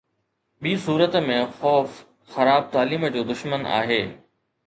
[0.61, 1.99] ٻي صورت ۾، خوف
[2.35, 4.01] خراب تعليم جو دشمن آهي